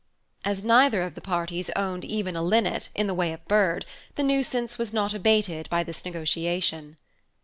As 0.43 0.63
neither 0.63 1.03
of 1.03 1.13
the 1.13 1.21
parties 1.21 1.69
owned 1.75 2.03
even 2.03 2.35
a 2.35 2.41
linnet, 2.41 2.89
in 2.95 3.05
the 3.05 3.13
way 3.13 3.33
of 3.33 3.47
bird, 3.47 3.85
the 4.15 4.23
nuisance 4.23 4.79
was 4.79 4.91
not 4.91 5.13
abated 5.13 5.69
by 5.69 5.83
this 5.83 6.03
negotiation. 6.05 6.97